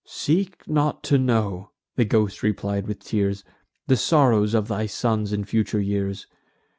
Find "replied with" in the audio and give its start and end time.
2.41-3.01